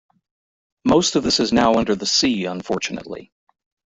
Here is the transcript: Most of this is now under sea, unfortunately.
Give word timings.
Most 0.83 1.15
of 1.15 1.21
this 1.21 1.39
is 1.39 1.53
now 1.53 1.75
under 1.75 1.95
sea, 2.07 2.45
unfortunately. 2.45 3.31